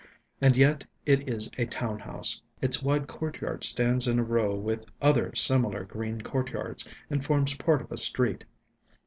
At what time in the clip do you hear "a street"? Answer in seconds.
7.91-8.43